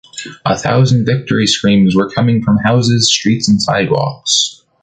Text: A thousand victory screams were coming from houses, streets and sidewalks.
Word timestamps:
A 0.47 0.57
thousand 0.57 1.05
victory 1.05 1.45
screams 1.45 1.95
were 1.95 2.09
coming 2.09 2.41
from 2.41 2.57
houses, 2.57 3.13
streets 3.13 3.47
and 3.47 3.61
sidewalks. 3.61 4.63